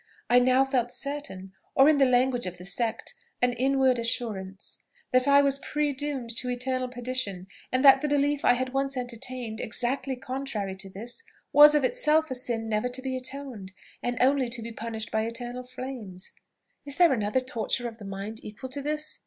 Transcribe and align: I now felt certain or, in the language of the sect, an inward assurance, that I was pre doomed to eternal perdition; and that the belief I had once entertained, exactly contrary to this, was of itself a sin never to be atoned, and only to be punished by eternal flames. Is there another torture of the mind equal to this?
I 0.31 0.39
now 0.39 0.65
felt 0.65 0.91
certain 0.91 1.51
or, 1.75 1.87
in 1.87 1.99
the 1.99 2.07
language 2.07 2.47
of 2.47 2.57
the 2.57 2.65
sect, 2.65 3.13
an 3.39 3.53
inward 3.53 3.99
assurance, 3.99 4.79
that 5.11 5.27
I 5.27 5.43
was 5.43 5.59
pre 5.59 5.93
doomed 5.93 6.35
to 6.37 6.49
eternal 6.49 6.87
perdition; 6.89 7.45
and 7.71 7.85
that 7.85 8.01
the 8.01 8.07
belief 8.07 8.43
I 8.43 8.53
had 8.53 8.73
once 8.73 8.97
entertained, 8.97 9.61
exactly 9.61 10.15
contrary 10.15 10.75
to 10.77 10.89
this, 10.89 11.21
was 11.53 11.75
of 11.75 11.83
itself 11.83 12.31
a 12.31 12.33
sin 12.33 12.67
never 12.67 12.89
to 12.89 13.01
be 13.03 13.15
atoned, 13.15 13.73
and 14.01 14.17
only 14.19 14.49
to 14.49 14.63
be 14.63 14.71
punished 14.71 15.11
by 15.11 15.21
eternal 15.21 15.61
flames. 15.63 16.31
Is 16.83 16.95
there 16.95 17.13
another 17.13 17.39
torture 17.39 17.87
of 17.87 17.99
the 17.99 18.03
mind 18.05 18.39
equal 18.43 18.69
to 18.71 18.81
this? 18.81 19.19